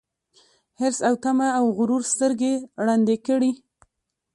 [0.79, 2.53] حرص او تمه او غرور سترګي
[2.85, 3.51] ړندې کړي